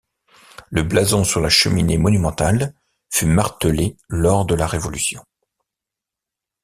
Le 0.71 0.81
blason 0.81 1.23
sur 1.23 1.41
La 1.41 1.49
cheminée 1.49 1.99
monumentale 1.99 2.73
fut 3.11 3.27
martelé 3.27 3.97
lors 4.09 4.47
de 4.47 4.55
la 4.55 4.65
Révolution. 4.65 5.23